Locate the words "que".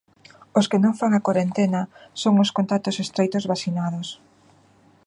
0.69-0.81